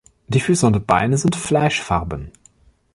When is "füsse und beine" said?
0.39-1.15